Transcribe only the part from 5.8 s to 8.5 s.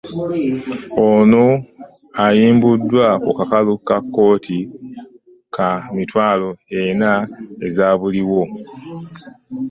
mitwalo ena ez'obuliwo